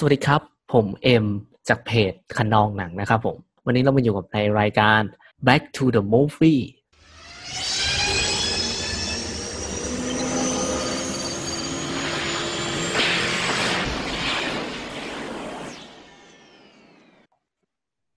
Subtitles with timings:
[0.00, 0.42] สวัสดีครับ
[0.72, 1.26] ผมเอ็ม
[1.68, 5.00] จากเพจคันนองหนังนะครับผม วันนี้เรามาอยู่กับในรายการ
[5.46, 6.62] Back to the Movie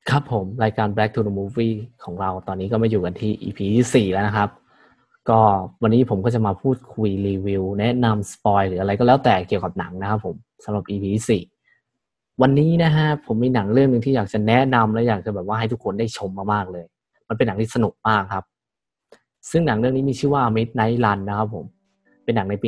[0.09, 4.50] ครับผม รายการ Back to the Movie ของเราตอนนี้ก็มาอยู่กันที่ EP ที่4แล้วนะครับ
[5.30, 5.40] ก็
[5.82, 11.61] วันนี้ผมก็จะมาพูดคุยรีวิว แนะนำสปอยหรืออะไรก็แล้วแต่เกี่ยวกับหนังนะครับผมสำหรับ EP ที่4
[12.41, 16.86] วันนี้นะฮะผมมีหนังเรื่องหนึ่งที่อยากจะแนะนำและอยากจะแบบว่าให้ทุกคนได้ชมมากๆเลย
[17.30, 18.44] มันเป็นหนังที่สนุกมากครับ
[19.52, 21.66] ซึ่งหนังเรื่องนี้มีชื่อว่า Midnight Run นะครับผม
[22.23, 22.67] เป็นหนังในปี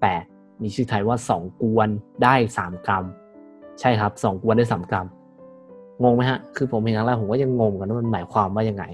[0.00, 1.88] 1988 มีชื่อไทยว่าสองกวน
[2.22, 3.04] ได้สามกรัม
[3.80, 5.06] ใช่ครับสองกวนได้สามกรัม
[6.02, 8.84] งงไหมฮะ คือผมเห็นครั้งแรกผมก็ยังงงกันว่ามันหมายความว่ายังไง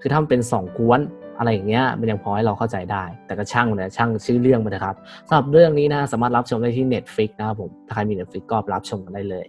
[0.00, 1.00] คือถ้ามันเป็นสองกวน
[1.38, 4.96] อะไรอย่างเงี้ยมันยังพอให้เราเข้าใจได้ แต่ก็ช่างนะช่างชื่อเรื่องมันนะครับ
[5.28, 9.46] สำหรับเรื่องนี้นะสามารถรับชมได้ที่ Netflix นะครับผม ถ้าใครมี Netflix ก็รับชมกันได้เลย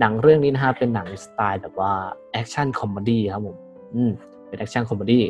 [0.00, 1.92] หนังเรื่องนี้นะฮะเป็นหนังสไตล์แบบว่า
[2.32, 3.56] action comedy ครับผม
[3.94, 4.10] อืม
[4.48, 5.22] เป็น action comedy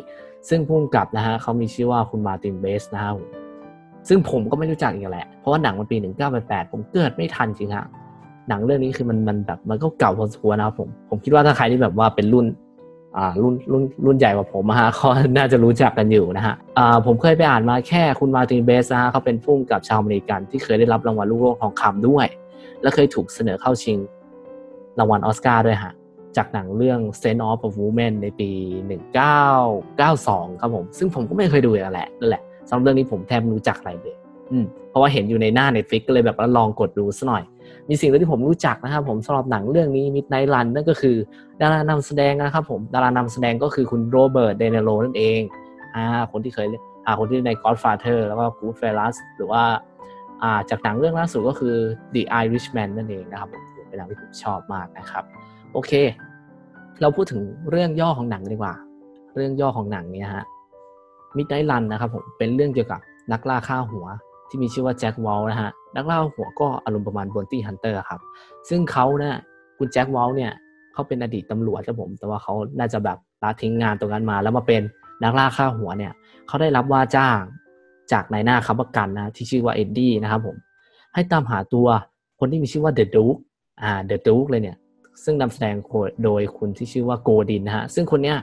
[0.49, 3.27] ซึ่งผู้กำกับนะฮะเขามีชื่อว่าคุณมาตินเบสนะครับผม
[4.07, 5.97] ซึ่งผมก็ไม่รู้จักอีกแหละ เพราะว่าหนังมันปี
[6.35, 7.85] 1988 ผมเกิดไม่ทันจริงฮะ
[8.49, 12.45] หนังเรื่องนี้คือมันมันแบบมันก็เก่าพอสมควรนะครับผม ผมคิดว่าถ้าใครที่แบบว่าเป็นรุ่น
[13.17, 22.27] อ่ารุ่นรุ่นรุ่นใหญ่กว่าผมฮะเขาน่าจะรู้จักกันอยู่นะฮะอ่าผมเคยไปอ่านมาแค่คุณมาตินเบสนะฮะเขาเป็นผู้กำกับชาวอเมริกันที่เคยได้รับรางวัลลูกโลกทองคำด้วย
[22.81, 23.97] และเคยถูกเสนอเข้าชิง
[24.99, 25.93] รางวัลออสการ์ด้วยฮะ
[26.37, 28.49] จากหนังเรื่อง Scent of a Woman ในปี
[29.35, 34.15] 1992 ครับผม ซึ่งผมก็ไม่เคยดูเลยแหละนั่นแหละสำหรับเรื่องนี้ผมแทบไม่รู้จักอะไรเลย
[34.51, 37.43] อืมเพราะว่าเห็นอยู่ในหน้า Netflix ก็เลยแบบว่าลองกดดูซะหน่อย
[37.89, 41.15] มีสิ่งที่ผมรู้จักนะครับผมสำหรับหนังเรื่องนี้ Midnight Run นั่นก็คือ
[41.61, 45.41] ดารานำแสดงนะครับผมดารานำแสดงก็คือคุณโรเบิร์ตเดเนโรนั่นเอง
[45.95, 46.67] อ่าคนที่เคย
[47.05, 49.63] อ่าคนที่ใน Godfather แล้วก็ Goodfellas หรือว่า
[50.41, 51.75] อ่าจากหนังเรื่องล่าสุดก็คือ
[52.13, 53.49] The Irishman นั่นเองนะครับ
[53.87, 55.23] เป็นหนังที่ผมชอบมากนะครับ
[55.73, 55.91] โอเค
[57.01, 58.73] เราพูดถึงเรื่องย่อของหนังดีกว่า
[59.35, 60.45] เรื่องย่อของหนังเนี่ยฮะ
[61.37, 62.99] Midnight Run นะครับผมเป็นเรื่องเกี่ยวกับ
[63.31, 64.05] นักล่าฆ่าหัว
[64.49, 68.21] ที่มีชื่อว่าแจ็ควอลช์นะฮะนักล่าหัวก็อารมณ์ประมาณ bounty hunter ครับ
[68.69, 69.35] ซึ่งเขาเนี่ย
[69.77, 70.51] คุณแจ็ควอลช์เนี่ย
[70.93, 74.81] เขาเป็นอดีตตำรวจครับผม แต่ว่าเขาน่าจะแบบละทิ้งงานตรงนั้นมา แล้วมาเป็น
[75.23, 76.11] นักล่าฆ่าหัวเนี่ย
[76.47, 77.39] เขาได้รับว่าจ้าง
[78.11, 80.55] จากนายหน้าค้ำประกันนะที่ชื่อว่าเอ็ดดี้นะครับผม
[81.13, 81.87] ให้ตามหาตัว
[82.39, 83.35] คนที่มีชื่อว่า The Duke
[83.81, 84.77] อ่า The Duke เลยเนี่ย
[85.23, 85.75] ซึ่งนำแสดง
[86.23, 88.37] โดยคุณที่ชื่อว่าโกรดินนะฮะซึ่งคนเนี้ย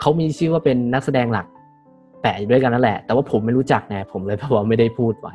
[0.00, 1.46] เขามีชื่อว่าเป็นนักแสดงหลัก
[2.22, 5.34] แปะอยู่ด้วยกันนั่นแหละ แต่ว่าผมไม่รู้จักไงผมเลยแบบว่าไม่ได้พูดไว้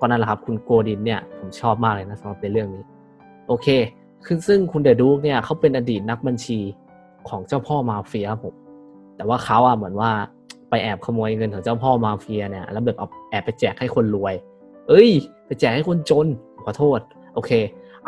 [0.00, 2.82] ก็นั่นแหละครับคุณโกดินเนี่ยผมชอบมากเลยนะสำหรับในเรื่องนี้
[3.48, 3.66] โอเค
[4.24, 6.58] คือซึ่งคุณเดอะดูกเนี่ยเขาเป็นอดีตนักบัญชี
[7.28, 8.54] ของเจ้าพ่อมาเฟียครับผม
[9.16, 10.10] แต่ว่าเขาอะเหมือนว่า
[10.70, 14.34] ไปแอบขโมยเงินของเจ้าพ่อมาเฟียเนี่ยแล้วแบบเอาแอบไปแจกให้คนรวย
[14.88, 15.10] เอ้ย
[15.46, 16.26] ไปแจกให้คนจน
[16.64, 17.00] ขอโทษ
[17.34, 17.50] โอเค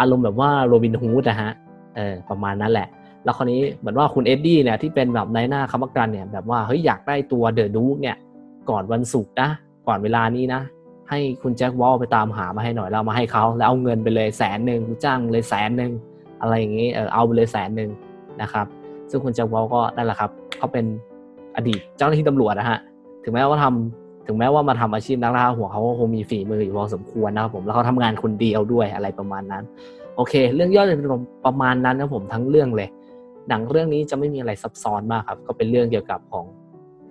[0.01, 1.53] อารมณ์แบบว่าโรบินฮูดนะฮะ
[1.97, 2.89] เออประมาณนั้นแหละ
[3.25, 8.17] แล้วคราวนี้เหมือนว่าคุณเอ็ดดี้เนี่ยที่เป็นแบบนายหน้าค้ำประกันเนี่ยแบบว่าเฮ้ยอยากได้ตัวเดอะดูกเนี่ย
[8.71, 9.49] ก่อนวันศุกร์นะ
[9.87, 10.61] ก่อนเวลานี้นะ
[11.11, 15.93] ให้คุณแจ็ควอลไปตามหามาให้หน่อยแล้วมาให้เขาแล้วเอาเงินไปเลยแสนหนึ่งจ้างเลยแสนหนึ่ง
[16.41, 17.91] อะไรอย่างนี้เออเอาไปเลยแสนหนึ่ง
[18.43, 18.67] นะครับ
[19.11, 20.85] ซึ่งคุณแจ็ควอลก็นั่นแหละครับเขาเป็น
[21.57, 22.79] อดีตเจ้าหน้าที่ตำรวจนะฮะ
[23.25, 29.65] ถึงแม้ว่าทำ ถึงแม้ว่ามาทำอาชีพนักล่าหัวเขาก็คงมีฝีมืออยู่พอสมควรนะครับผมแล้วเขาทำงานคนเดียวด้วยอะไรประมาณนั้น
[30.17, 31.09] โอเค เรื่องย่อจะเป็น
[31.47, 32.89] ประมาณนั้นนะผมทั้งเรื่องเลย
[33.49, 36.45] หนังเรื่องนี้จะไม่มีอะไรซับซ้อนมากครับ ก็เป็นเรื่องเกี่ยวกับของ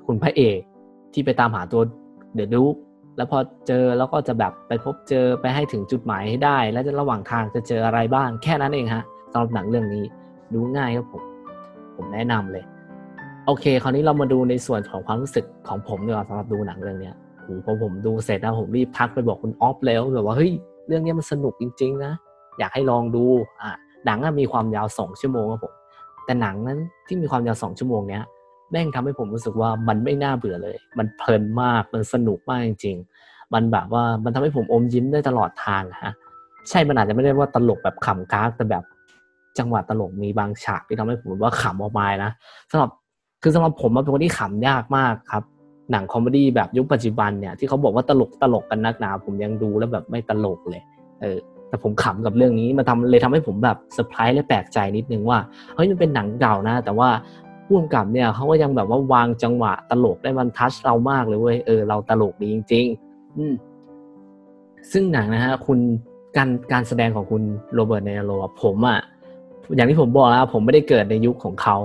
[0.06, 0.60] คุณพระเอก
[1.14, 1.82] ที่ไปตามหาตัว
[2.36, 2.76] เดอะดูก
[3.18, 10.04] แล้วพอเจอแล้วก็จะแบบไปพบเจอไปให้ถึงจุดหมายให้ได้ แล้วจะระหว่างทางจะเจออะไรบ้าง แค่นั้นเองฮะสำหรับหนังเรื่องนี้
[10.54, 11.24] ดูง่ายครับผม
[11.96, 12.64] ผมแนะนำเลย
[13.50, 20.52] โอเค คราวนี้เรามาดูในส่วนของความรู้สึกของผมดีกว่าสำหรับดูหนังเรื่องเนี้ยโหพอผมดูเสร็จนะผมรีบทักไปบอกคุณออฟแล้วแบบว่าเฮ้ย
[20.88, 22.12] เรื่องนี้มันสนุกจริง ๆ นะ
[22.60, 23.24] อยากให้ลองดู
[23.62, 23.72] อะ
[24.06, 25.74] หนังมีความยาวสองชั่วโมงครับผม
[26.26, 28.24] แต่หนังนั้นที่มีความยาวสองชั่วโมงเนี้ย
[28.72, 32.96] แม่งทำให้ผมรู้สึกว่ามันไม่น่าเบื่อเลย มันเพลินมากมันสนุกมากจริง
[33.26, 36.14] ๆ มันแบบว่ามันทำให้ผมอมยิ้มได้ตลอดทางฮะ
[36.70, 38.84] ใช่มันอาจจะไม่ได้ว่าตลกแบบขำกากแต่แบบ
[39.58, 42.32] จังหวะตลกมีบางฉากที่ทำให้ผมว่าขำออกมานะ
[42.72, 42.92] สำหรับ
[43.42, 45.44] คือสำหรับผมมันเป็นคนที่ขำยากมากครับ
[45.92, 50.82] หนัง comedy แบบยุคปัจจุบันเนี่ยที่เขาบอกว่าตลกตลกกันนักหนา ผมยังดูแล้วแบบไม่ตลกเลย
[51.22, 51.38] เออ
[51.70, 55.40] แต่ผมขำกับเรื่องนี้มันทำเลยทำให้ผมแบบเซอร์ไพรส์และแปลกใจนิดนึงว่า
[55.76, 57.10] เฮ้ยมันเป็นหนังเก่านะ แต่ว่า
[57.66, 63.54] ผู้กำกับเนี่ยเขาก็ยังแบบว่าวางจังหวะตลกได้มัน touch เรามากเลยเว้ยเออเราตลกดีจริง ๆ อืม
[64.92, 65.80] ซึ่งหนังนะฮะคุณ
[66.38, 67.44] การการแสดงของคุณ
[67.74, 68.32] โรเบิร์ตเนโร
[68.64, 69.00] ผมอะ่ะ
[69.76, 71.78] อย่างที่ผมบอกแล้วผมไม่ได้เกิดในยุคของเขา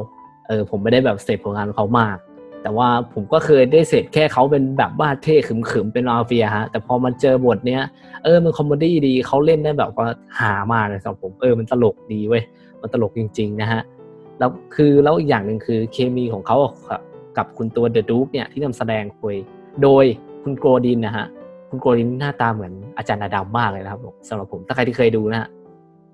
[0.49, 2.17] เออผมไม่ได้แบบเสพผลงานเขามาก
[2.63, 7.83] แต่ว่าผมก็เคยได้เสร็จแค่เขาเป็นแบบว่าเท่ขึมๆเป็นมาเฟียฮะแต่พอมันเจอบทเนี้ย
[8.25, 10.07] เออมัน comedy ดีเขาเล่นได้แบบว่า
[10.41, 12.43] ฮามากเลยสำหรับผมเออมันตลกดีเว้ย
[12.81, 13.81] มันตลกจริง ๆ นะฮะ
[14.39, 16.57] แล้วคือแล้วอีกอย่างหนึ่งคือเคมีของเขา
[17.37, 19.35] กับคุณตัว The Duke เนี่ยที่นำแสดงคุย
[19.83, 20.05] โดย
[20.43, 21.27] คุณโกรดินนะฮะ
[21.69, 25.49] คุณโกรดินหน้าตาเหมือนอาจารย์นาดามากเลยนะครับสำหรับผมถ้าใครที่เคยดูนะฮะ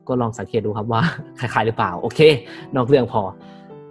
[0.08, 1.02] ก็ลองสังเกตดูครับว่า
[1.38, 2.20] คล้ายๆหรือเปล่า โอเค
[2.74, 3.22] นอกเรื่องพอ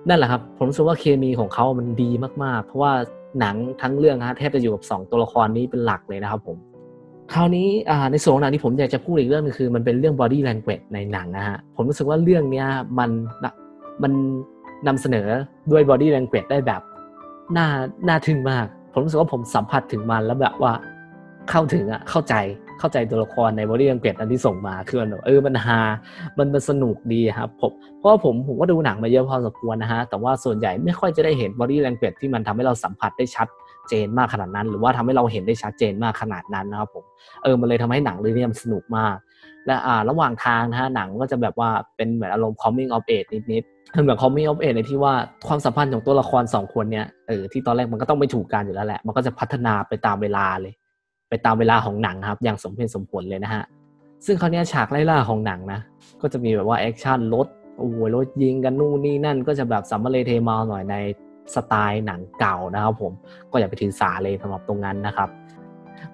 [0.09, 2.09] นั่นแหละครับ ผมรู้สึกว่าเคมีของเขามันดี
[2.43, 2.91] มาก ๆ เพราะว่า
[3.39, 6.57] หนังทั้งเรื่องฮะแทบจะอยู่กับ 2 ตัวละครนี้เป็นหลักเลยนะครับผม
[7.33, 7.67] คราวนี้
[8.11, 12.67] ในส่วนของหนังที่ผมอยากจะพูดอีกเรื่องนึงคือ มันเป็นเรื่อง body language ในหนังนะฮะผมรู้สึกว่าเรื่องเนี้ย
[12.99, 13.09] มัน
[14.03, 14.11] มัน
[14.87, 15.27] นำเสนอ
[15.71, 16.81] ด้วย body language ได้แบบ
[17.57, 17.67] น่า
[18.07, 20.73] น่าทึ่งมาก ผมรู้สึกว่าผมสัมผัสถึงมันแล้วแบบว่า
[21.49, 22.33] เข้าถึงอะเข้าใจ
[22.79, 25.79] เข้าใจตัวละครในบอดี้อังกฤษอันที่ส่งมาคือมันเออมันฮา
[26.37, 33.47] มันมันสนุกดีครับผมเพราะว่าผมผมก็ดูหนังมาเยอะพอสมควรนะฮะแต่ว่าส่วนใหญ่ไม่ค่อยจะได้เห็นบอดี้อังกฤษที่มันทำให้เราสัมผัสได้ชัด
[33.89, 37.03] เจนมากขนาดนั้น หรือว่าทำให้เราเห็นได้ชัดเจนมากขนาดนั้นนะครับผม
[37.43, 39.15] เออมันเลยทำให้หนังเรื่องนี้มันสนุกมาก
[39.67, 45.13] และอ่าระหว่างทางนะฮะหนังก็จะแบบว่าเป็นเหมือนอารมณ์ coming of age นิดๆคือแบบ coming of age ในที่ว่า
[45.47, 50.73] ความสัมพันธ์ของตัวละครสองคนเนี้ยเออที่ตอนแรกมันก็ต้องไม่ถูกกันอยู่แล้วแหละมันก็จะพัฒนาไปตามเวลาเลย
[51.29, 53.63] ไปตามเวลาของหนังครับ อย่างสมเหตุสมผลเลยนะฮะ
[54.25, 55.79] ซึ่งคราวนี้ฉากไล่ล่าของหนังนะ
[56.21, 57.47] ก็จะมีแบบว่า action รถ
[57.77, 60.95] โอ้โหรถยิงกันนู่นนี่นั่น ก็จะแบบสัมมะเลเทเมาหน่อยใน
[61.55, 63.11] สไตล์หนังเก่านะครับผม
[63.51, 65.29] ก็อย่าไปถือสาเลยสำหรับตรงนั้นนะครับ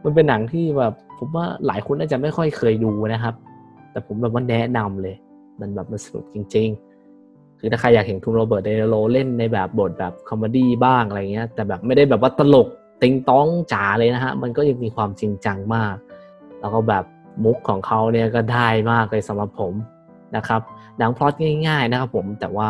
[0.04, 3.36] มันเป็นหนังที่แบบผมว่าหลายคนน่าจะไม่ค่อยเคยดูนะครับ
[3.92, 5.15] แต่ผมแบบว่าแนะนำเลย
[5.60, 6.68] มันแบบมันสนุกจริง
[7.15, 12.68] ๆ คือถ้าใครอยากเห็นคุณโรเบิร์ตเดนโรเล่นในแบบบทแบบ comedy บ้างอะไรเงี้ยแต่แบบไม่ได้แบบว่าตลก
[13.01, 15.95] ติ๊งต๊องจ๋าเลยนะฮะ มันก็ยังมีความจริงจังมาก
[16.59, 17.03] แล้วก็แบบ
[17.43, 19.73] มุกของเขาเนี่ยก็ได้มากเลยสำหรับผม
[20.35, 20.61] นะครับ
[20.97, 21.33] หนังพล็อต
[21.67, 22.69] ง่ายๆนะครับผมแต่ว่า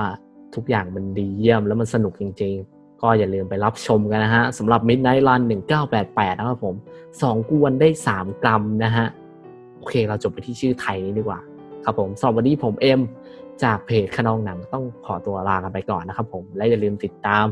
[0.55, 5.41] ทุกอย่างมันดีเยี่ยมแล้วมันสนุกจริงๆ ก็อย่าลืมไปรับชมกันนะฮะสำหรับ Midnight Run
[5.89, 6.75] 1988 นะครับผม
[7.13, 9.05] 2 กวนได้ 3 กรัมนะฮะ
[9.77, 11.39] โอเคเราจบไปที่ชื่อไทยนี้ดีกว่า
[11.85, 13.01] ครับผมสำหรับวันนี้ผมเอ็ม
[13.63, 17.45] จากเพจคนองหนังต้องขอตัวลากันไปก่อนนะครับผม และอย่าลืมติดตาม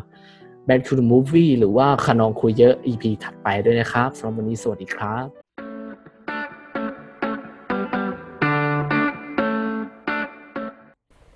[0.74, 5.28] Back to the Movie หรือว่าขนองคุยเยอะ EP ถัดไปด้วยนะครับสำหรับวันนี้สวัสดีครับ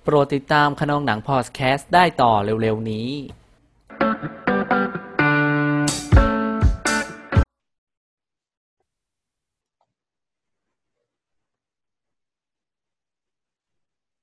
[0.02, 3.08] โปรดติดตามขนองหนังพอดแคสต์ได้ต่อเร็วๆนี้